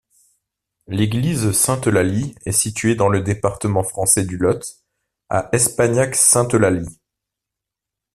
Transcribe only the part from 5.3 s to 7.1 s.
Espagnac-Sainte-Eulalie.